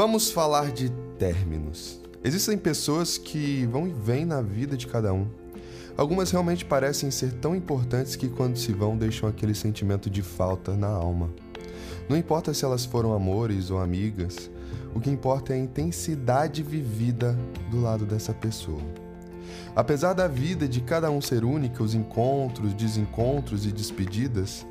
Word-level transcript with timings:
Vamos 0.00 0.30
falar 0.30 0.70
de 0.70 0.90
términos. 1.18 2.00
Existem 2.22 2.56
pessoas 2.56 3.18
que 3.18 3.66
vão 3.66 3.88
e 3.88 3.92
vêm 3.92 4.24
na 4.24 4.40
vida 4.40 4.76
de 4.76 4.86
cada 4.86 5.12
um. 5.12 5.26
Algumas 5.96 6.30
realmente 6.30 6.64
parecem 6.64 7.10
ser 7.10 7.32
tão 7.32 7.52
importantes 7.52 8.14
que, 8.14 8.28
quando 8.28 8.56
se 8.56 8.72
vão, 8.72 8.96
deixam 8.96 9.28
aquele 9.28 9.56
sentimento 9.56 10.08
de 10.08 10.22
falta 10.22 10.76
na 10.76 10.86
alma. 10.86 11.28
Não 12.08 12.16
importa 12.16 12.54
se 12.54 12.64
elas 12.64 12.84
foram 12.84 13.12
amores 13.12 13.72
ou 13.72 13.80
amigas, 13.80 14.48
o 14.94 15.00
que 15.00 15.10
importa 15.10 15.52
é 15.52 15.56
a 15.56 15.58
intensidade 15.58 16.62
vivida 16.62 17.36
do 17.68 17.80
lado 17.80 18.06
dessa 18.06 18.32
pessoa. 18.32 18.80
Apesar 19.74 20.12
da 20.12 20.28
vida 20.28 20.68
de 20.68 20.80
cada 20.80 21.10
um 21.10 21.20
ser 21.20 21.44
única, 21.44 21.82
os 21.82 21.96
encontros, 21.96 22.72
desencontros 22.72 23.66
e 23.66 23.72
despedidas 23.72 24.64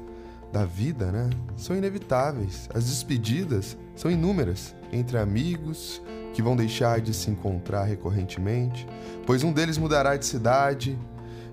da 0.51 0.65
vida, 0.65 1.11
né, 1.11 1.29
são 1.55 1.75
inevitáveis. 1.75 2.69
As 2.73 2.85
despedidas 2.85 3.77
são 3.95 4.09
inúmeras 4.09 4.75
entre 4.91 5.17
amigos 5.17 6.01
que 6.33 6.41
vão 6.41 6.55
deixar 6.55 7.01
de 7.01 7.13
se 7.13 7.29
encontrar 7.29 7.83
recorrentemente, 7.83 8.87
pois 9.25 9.43
um 9.43 9.51
deles 9.51 9.77
mudará 9.77 10.15
de 10.15 10.25
cidade, 10.25 10.97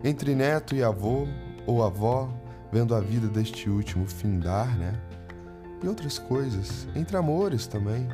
entre 0.03 0.35
neto 0.35 0.75
e 0.75 0.83
avô 0.83 1.27
ou 1.67 1.83
avó, 1.83 2.29
vendo 2.71 2.95
a 2.95 3.01
vida 3.01 3.27
deste 3.29 3.71
último 3.71 4.07
findar, 4.07 4.77
né? 4.77 5.01
E 5.83 5.89
outras 5.89 6.19
coisas, 6.19 6.87
entre 6.95 7.17
amores 7.17 7.67
também, 7.67 8.09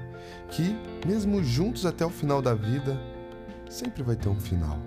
que, 0.50 0.77
mesmo 1.06 1.42
juntos 1.42 1.86
até 1.86 2.05
o 2.05 2.10
final 2.10 2.41
da 2.41 2.55
vida, 2.55 3.00
sempre 3.69 4.02
vai 4.02 4.16
ter 4.16 4.28
um 4.28 4.38
final. 4.38 4.78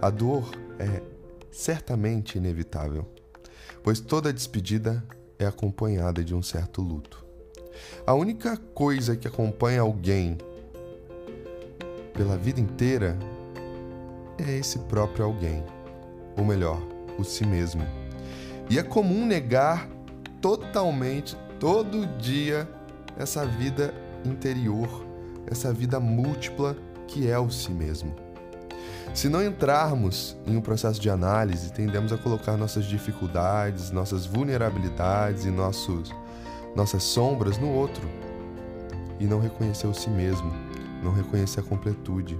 A 0.00 0.10
dor 0.10 0.50
é 0.78 1.02
certamente 1.50 2.38
inevitável, 2.38 3.06
pois 3.82 4.00
toda 4.00 4.32
despedida 4.32 5.02
é 5.38 5.46
acompanhada 5.46 6.24
de 6.24 6.34
um 6.34 6.42
certo 6.42 6.82
luto. 6.82 7.24
A 8.06 8.14
única 8.14 8.56
coisa 8.56 9.16
que 9.16 9.28
acompanha 9.28 9.82
alguém 9.82 10.38
pela 12.14 12.36
vida 12.36 12.60
inteira 12.60 13.18
é 14.38 14.56
esse 14.56 14.78
próprio 14.80 15.24
alguém, 15.24 15.62
ou 16.36 16.44
melhor, 16.44 16.80
o 17.18 17.24
si 17.24 17.46
mesmo. 17.46 17.82
E 18.68 18.78
é 18.78 18.82
comum 18.82 19.26
negar 19.26 19.88
totalmente, 20.40 21.36
todo 21.60 22.06
dia, 22.18 22.68
essa 23.18 23.46
vida 23.46 23.94
interior, 24.24 25.04
essa 25.46 25.72
vida 25.72 26.00
múltipla 26.00 26.76
que 27.06 27.28
é 27.28 27.38
o 27.38 27.50
si 27.50 27.70
mesmo. 27.70 28.25
Se 29.14 29.28
não 29.28 29.42
entrarmos 29.42 30.36
em 30.46 30.56
um 30.56 30.60
processo 30.60 31.00
de 31.00 31.08
análise, 31.08 31.72
tendemos 31.72 32.12
a 32.12 32.18
colocar 32.18 32.56
nossas 32.56 32.84
dificuldades, 32.84 33.90
nossas 33.90 34.26
vulnerabilidades 34.26 35.44
e 35.44 35.50
nossos, 35.50 36.14
nossas 36.74 37.02
sombras 37.02 37.56
no 37.58 37.68
outro 37.70 38.06
e 39.18 39.24
não 39.24 39.40
reconhecer 39.40 39.86
o 39.86 39.94
si 39.94 40.10
mesmo, 40.10 40.52
não 41.02 41.12
reconhecer 41.12 41.60
a 41.60 41.62
completude. 41.62 42.38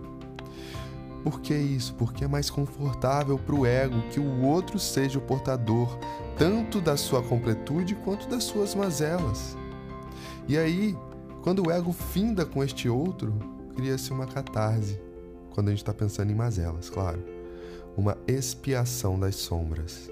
Por 1.24 1.40
que 1.40 1.54
isso? 1.54 1.94
Porque 1.94 2.24
é 2.24 2.28
mais 2.28 2.48
confortável 2.50 3.38
para 3.38 3.54
o 3.54 3.66
ego 3.66 4.00
que 4.10 4.20
o 4.20 4.42
outro 4.42 4.78
seja 4.78 5.18
o 5.18 5.22
portador 5.22 5.98
tanto 6.38 6.80
da 6.80 6.96
sua 6.96 7.22
completude 7.22 7.94
quanto 7.96 8.28
das 8.28 8.44
suas 8.44 8.74
mazelas. 8.74 9.56
E 10.46 10.56
aí, 10.56 10.96
quando 11.42 11.66
o 11.66 11.70
ego 11.70 11.92
finda 11.92 12.44
com 12.44 12.62
este 12.62 12.88
outro, 12.88 13.34
cria-se 13.74 14.12
uma 14.12 14.26
catarse. 14.26 15.00
Quando 15.56 15.68
a 15.68 15.70
gente 15.70 15.78
está 15.78 15.94
pensando 15.94 16.30
em 16.30 16.34
mazelas, 16.34 16.90
claro. 16.90 17.18
Uma 17.96 18.18
expiação 18.28 19.18
das 19.18 19.36
sombras. 19.36 20.10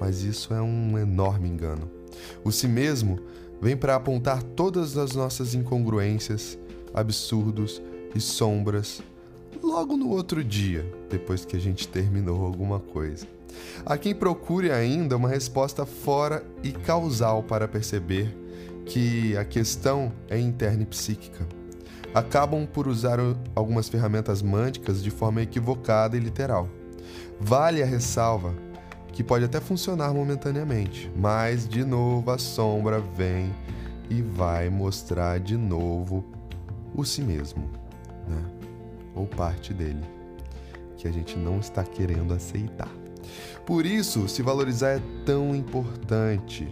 Mas 0.00 0.22
isso 0.22 0.54
é 0.54 0.62
um 0.62 0.98
enorme 0.98 1.50
engano. 1.50 1.90
O 2.42 2.50
si 2.50 2.66
mesmo 2.66 3.18
vem 3.60 3.76
para 3.76 3.94
apontar 3.94 4.42
todas 4.42 4.96
as 4.96 5.14
nossas 5.14 5.54
incongruências, 5.54 6.58
absurdos 6.94 7.82
e 8.14 8.20
sombras 8.22 9.02
logo 9.62 9.98
no 9.98 10.08
outro 10.08 10.42
dia, 10.42 10.90
depois 11.10 11.44
que 11.44 11.56
a 11.56 11.60
gente 11.60 11.86
terminou 11.86 12.42
alguma 12.42 12.80
coisa. 12.80 13.26
Há 13.84 13.98
quem 13.98 14.14
procure 14.14 14.70
ainda 14.70 15.14
uma 15.14 15.28
resposta 15.28 15.84
fora 15.84 16.42
e 16.62 16.72
causal 16.72 17.42
para 17.42 17.68
perceber 17.68 18.34
que 18.86 19.36
a 19.36 19.44
questão 19.44 20.10
é 20.30 20.38
interna 20.38 20.84
e 20.84 20.86
psíquica. 20.86 21.46
Acabam 22.16 22.66
por 22.66 22.88
usar 22.88 23.18
algumas 23.54 23.90
ferramentas 23.90 24.40
mânticas 24.40 25.02
de 25.02 25.10
forma 25.10 25.42
equivocada 25.42 26.16
e 26.16 26.18
literal. 26.18 26.66
Vale 27.38 27.82
a 27.82 27.84
ressalva 27.84 28.54
que 29.12 29.22
pode 29.22 29.44
até 29.44 29.60
funcionar 29.60 30.14
momentaneamente, 30.14 31.12
mas 31.14 31.68
de 31.68 31.84
novo 31.84 32.30
a 32.30 32.38
sombra 32.38 33.00
vem 33.00 33.54
e 34.08 34.22
vai 34.22 34.70
mostrar 34.70 35.38
de 35.40 35.58
novo 35.58 36.24
o 36.94 37.04
si 37.04 37.20
mesmo, 37.20 37.70
né? 38.26 38.42
ou 39.14 39.26
parte 39.26 39.74
dele, 39.74 40.02
que 40.96 41.06
a 41.06 41.12
gente 41.12 41.36
não 41.36 41.58
está 41.58 41.84
querendo 41.84 42.32
aceitar. 42.32 42.88
Por 43.66 43.84
isso, 43.84 44.26
se 44.26 44.40
valorizar 44.40 44.92
é 44.92 45.02
tão 45.26 45.54
importante. 45.54 46.66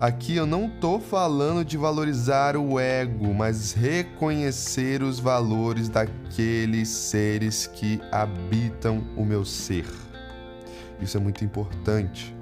Aqui 0.00 0.36
eu 0.36 0.46
não 0.46 0.66
estou 0.66 1.00
falando 1.00 1.64
de 1.64 1.76
valorizar 1.76 2.56
o 2.56 2.80
ego, 2.80 3.34
mas 3.34 3.72
reconhecer 3.72 5.02
os 5.02 5.18
valores 5.18 5.88
daqueles 5.88 6.88
seres 6.88 7.66
que 7.66 8.00
habitam 8.10 9.04
o 9.16 9.24
meu 9.24 9.44
ser. 9.44 9.84
Isso 11.00 11.16
é 11.16 11.20
muito 11.20 11.44
importante. 11.44 12.34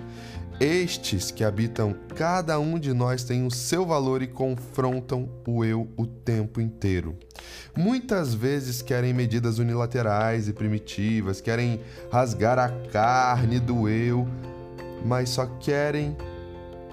Estes 0.61 1.31
que 1.31 1.45
habitam 1.45 1.95
cada 2.17 2.59
um 2.59 2.81
de 2.81 2.93
nós 2.93 3.23
têm 3.23 3.47
o 3.47 3.51
seu 3.51 3.87
valor 3.87 4.23
e 4.23 4.27
confrontam 4.27 5.29
o 5.47 5.65
eu 5.65 5.89
o 5.97 6.05
tempo 6.05 6.61
inteiro. 6.61 7.17
Muitas 7.77 8.35
vezes 8.35 8.83
querem 8.83 9.15
medidas 9.15 9.61
unilaterais 9.61 10.49
e 10.49 10.53
primitivas, 10.53 11.41
querem 11.41 11.81
rasgar 12.11 12.59
a 12.59 12.71
carne 12.91 13.61
do 13.61 13.89
eu, 13.89 14.27
mas 15.05 15.29
só 15.29 15.47
querem 15.47 16.17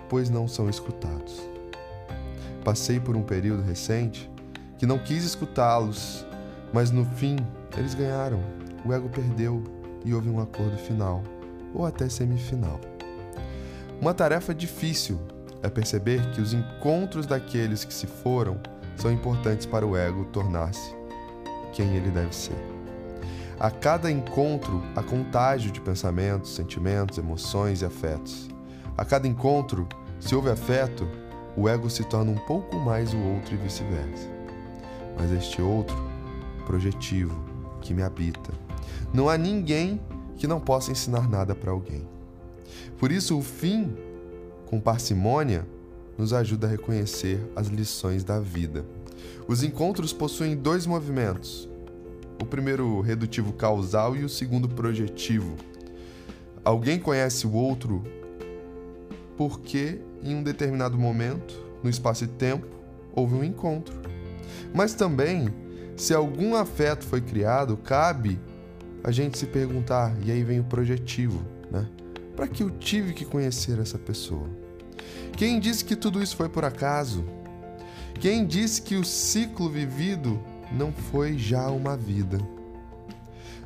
pois 0.10 0.30
não 0.30 0.48
são 0.48 0.70
escutados. 0.70 1.42
Passei 2.64 3.00
por 3.00 3.16
um 3.16 3.24
período 3.24 3.62
recente 3.62 4.30
que 4.78 4.86
não 4.86 4.98
quis 5.00 5.24
escutá-los, 5.24 6.26
mas 6.74 6.92
no 6.92 7.06
fim 7.06 7.38
eles 7.78 7.94
ganharam, 7.94 8.40
o 8.86 8.94
ego 8.94 9.10
perdeu 9.10 9.64
e 10.04 10.14
houve 10.14 10.30
um 10.30 10.40
acordo 10.40 10.78
final, 10.78 11.24
ou 11.74 11.86
até 11.86 12.08
semifinal. 12.10 12.80
Uma 14.02 14.14
tarefa 14.14 14.54
difícil 14.54 15.20
é 15.64 15.70
perceber 15.70 16.32
que 16.32 16.42
os 16.42 16.54
encontros 16.54 17.26
daqueles 17.26 17.84
que 17.84 17.94
se 17.94 18.06
foram 18.06 18.60
são 18.98 19.12
importantes 19.12 19.66
para 19.66 19.86
o 19.86 19.96
ego 19.96 20.26
tornar-se 20.26 20.96
quem 21.74 21.96
ele 21.96 22.10
deve 22.10 22.36
ser. 22.36 22.58
A 23.60 23.72
cada 23.72 24.12
encontro, 24.12 24.84
há 24.96 25.02
contágio 25.02 25.72
de 25.72 25.80
pensamentos, 25.80 26.56
sentimentos, 26.56 27.18
emoções 27.18 27.82
e 27.82 27.86
afetos. 27.86 28.50
A 28.98 29.04
cada 29.04 29.28
encontro, 29.28 29.88
se 30.22 30.34
houve 30.34 30.50
afeto, 30.50 31.06
o 31.58 31.68
ego 31.68 31.90
se 31.90 32.06
torna 32.06 32.32
um 32.32 32.38
pouco 32.38 32.78
mais 32.78 33.14
o 33.14 33.18
outro 33.18 33.54
e 33.54 33.58
vice-versa. 33.58 34.30
Mas 35.18 35.32
este 35.32 35.62
outro, 35.62 35.98
projetivo, 36.66 37.44
que 37.82 37.94
me 37.94 38.02
habita, 38.02 38.54
não 39.14 39.28
há 39.28 39.38
ninguém 39.38 40.00
que 40.38 40.48
não 40.48 40.62
possa 40.62 40.92
ensinar 40.92 41.30
nada 41.30 41.54
para 41.54 41.72
alguém. 41.72 42.08
Por 42.98 43.12
isso, 43.12 43.38
o 43.38 43.42
fim, 43.42 43.94
com 44.66 44.80
parcimônia, 44.80 45.68
nos 46.18 46.32
ajuda 46.32 46.66
a 46.66 46.70
reconhecer 46.70 47.46
as 47.54 47.68
lições 47.68 48.24
da 48.24 48.40
vida. 48.40 48.86
Os 49.46 49.62
encontros 49.62 50.14
possuem 50.14 50.56
dois 50.56 50.86
movimentos: 50.86 51.68
o 52.42 52.46
primeiro 52.46 53.02
redutivo 53.02 53.52
causal 53.52 54.16
e 54.16 54.24
o 54.24 54.30
segundo 54.30 54.70
projetivo. 54.70 55.56
Alguém 56.64 56.98
conhece 56.98 57.46
o 57.46 57.52
outro 57.52 58.02
porque, 59.38 60.00
em 60.24 60.36
um 60.36 60.44
determinado 60.44 60.98
momento, 60.98 61.54
no 61.84 61.90
espaço 61.90 62.24
e 62.24 62.28
tempo, 62.28 62.68
houve 63.14 63.36
um 63.36 63.44
encontro. 63.44 63.96
Mas 64.74 64.94
também, 64.94 65.54
se 65.96 66.14
algum 66.14 66.56
afeto 66.56 67.06
foi 67.06 67.22
criado, 67.22 67.78
cabe 67.78 68.40
a 69.04 69.12
gente 69.12 69.38
se 69.38 69.46
perguntar, 69.46 70.16
e 70.26 70.32
aí 70.32 70.44
vem 70.44 70.60
o 70.60 70.64
projetivo, 70.64 71.42
né? 71.72 71.88
Para 72.36 72.48
que 72.48 72.64
eu 72.64 72.70
tive 72.70 73.14
que 73.14 73.24
conhecer 73.24 73.80
essa 73.80 73.98
pessoa? 73.98 74.50
Quem 75.38 75.60
disse 75.60 75.86
que 75.86 75.96
tudo 75.96 76.22
isso 76.22 76.36
foi 76.36 76.50
por 76.50 76.66
acaso? 76.66 77.24
Quem 78.20 78.46
disse 78.46 78.82
que 78.82 78.96
o 78.96 79.04
ciclo 79.04 79.70
vivido 79.70 80.42
não 80.72 80.92
foi 80.92 81.38
já 81.38 81.70
uma 81.70 81.96
vida? 81.96 82.40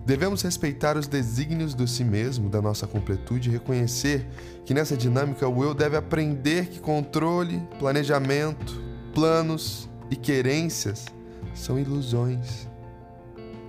Devemos 0.06 0.42
respeitar 0.42 0.98
os 0.98 1.08
desígnios 1.08 1.74
do 1.74 1.88
si 1.88 2.04
mesmo, 2.04 2.50
da 2.50 2.62
nossa 2.62 2.88
completude, 2.88 3.50
e 3.50 3.52
reconhecer 3.52 4.28
que 4.66 4.74
nessa 4.74 4.98
dinâmica 4.98 5.48
o 5.48 5.64
eu 5.64 5.74
deve 5.74 5.98
aprender 5.98 6.68
que 6.68 6.80
controle, 6.80 7.62
planejamento, 7.78 8.82
planos 9.14 9.90
e 10.10 10.16
querências 10.16 11.06
são 11.54 11.78
ilusões. 11.78 12.68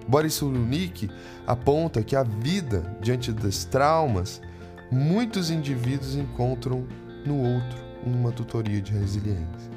Boris 0.09 0.35
Cyrulnik 0.35 1.11
aponta 1.47 2.03
que 2.03 2.17
a 2.17 2.23
vida, 2.23 2.97
diante 3.01 3.33
dos 3.33 3.65
traumas, 3.65 4.41
muitos 4.91 5.51
indivíduos 5.51 6.17
encontram 6.17 6.87
no 7.25 7.41
outro 7.41 7.79
uma 8.05 8.33
tutoria 8.33 8.81
de 8.81 8.93
resiliência. 8.93 9.71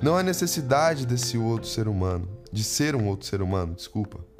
Não 0.00 0.16
há 0.16 0.22
necessidade 0.22 1.06
desse 1.06 1.36
outro 1.36 1.68
ser 1.68 1.88
humano, 1.88 2.28
de 2.52 2.62
ser 2.62 2.94
um 2.94 3.06
outro 3.08 3.26
ser 3.26 3.42
humano, 3.42 3.74
desculpa. 3.74 4.33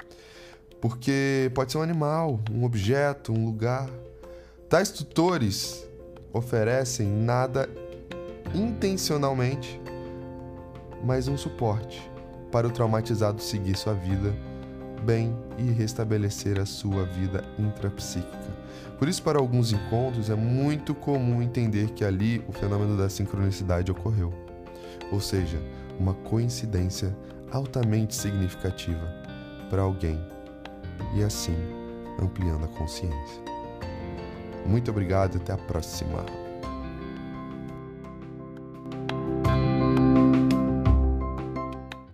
Porque 0.87 1.49
pode 1.55 1.71
ser 1.71 1.79
um 1.79 1.81
animal, 1.81 2.39
um 2.51 2.63
objeto, 2.63 3.33
um 3.33 3.43
lugar. 3.43 3.89
Tais 4.69 4.91
tutores 4.91 5.83
oferecem 6.31 7.07
nada 7.07 7.67
intencionalmente, 8.53 9.81
mas 11.03 11.27
um 11.27 11.35
suporte 11.35 12.07
para 12.51 12.67
o 12.67 12.69
traumatizado 12.69 13.41
seguir 13.41 13.75
sua 13.75 13.95
vida 13.95 14.31
bem 15.03 15.35
e 15.57 15.63
restabelecer 15.71 16.59
a 16.59 16.67
sua 16.67 17.03
vida 17.03 17.43
intrapsíquica. 17.57 18.55
Por 18.99 19.09
isso, 19.09 19.23
para 19.23 19.39
alguns 19.39 19.73
encontros, 19.73 20.29
é 20.29 20.35
muito 20.35 20.93
comum 20.93 21.41
entender 21.41 21.93
que 21.93 22.05
ali 22.05 22.45
o 22.47 22.51
fenômeno 22.51 22.95
da 22.95 23.09
sincronicidade 23.09 23.91
ocorreu, 23.91 24.31
ou 25.11 25.19
seja, 25.19 25.59
uma 25.99 26.13
coincidência 26.13 27.17
altamente 27.51 28.13
significativa 28.13 29.11
para 29.67 29.81
alguém 29.81 30.34
e 31.13 31.23
assim 31.23 31.57
ampliando 32.21 32.65
a 32.65 32.67
consciência. 32.67 33.43
Muito 34.65 34.89
obrigado 34.89 35.35
e 35.35 35.37
até 35.37 35.53
a 35.53 35.57
próxima. 35.57 36.25